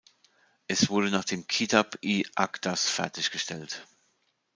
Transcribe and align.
Es 0.67 0.89
wurde 0.89 1.11
nach 1.11 1.25
dem 1.25 1.45
Kitab-i-Aqdas 1.45 2.89
fertiggestellt. 2.89 3.85